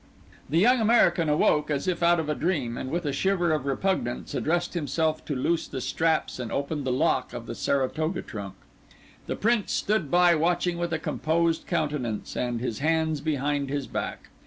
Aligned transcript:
The 0.49 0.57
young 0.57 0.81
American 0.81 1.29
awoke 1.29 1.69
as 1.69 1.87
if 1.87 2.01
out 2.01 2.19
of 2.19 2.27
a 2.27 2.33
dream, 2.33 2.75
and 2.75 2.89
with 2.89 3.05
a 3.05 3.13
shiver 3.13 3.51
of 3.51 3.67
repugnance 3.67 4.33
addressed 4.33 4.73
himself 4.73 5.23
to 5.25 5.35
loose 5.35 5.67
the 5.67 5.79
straps 5.79 6.39
and 6.39 6.51
open 6.51 6.85
the 6.85 6.91
lock 6.91 7.33
of 7.33 7.45
the 7.45 7.53
Saratoga 7.53 8.23
trunk. 8.23 8.55
The 9.27 9.35
Prince 9.35 9.73
stood 9.73 10.09
by, 10.09 10.33
watching 10.33 10.79
with 10.79 10.91
a 10.91 10.97
composed 10.97 11.67
countenance 11.67 12.35
and 12.35 12.59
his 12.61 12.79
hands 12.79 13.21
behind 13.21 13.69
his 13.69 13.85
back. 13.85 14.29